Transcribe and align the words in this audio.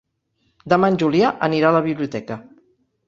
Demà 0.73 0.89
en 0.93 0.97
Julià 1.03 1.29
anirà 1.49 1.69
a 1.71 1.77
la 1.79 1.83
biblioteca. 1.89 2.39